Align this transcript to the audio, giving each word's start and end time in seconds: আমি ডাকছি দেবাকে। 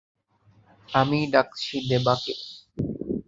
আমি 0.89 1.19
ডাকছি 1.33 1.75
দেবাকে। 1.89 2.33